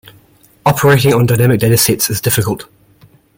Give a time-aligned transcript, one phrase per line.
[0.65, 2.67] Operating on dynamic data sets is difficult.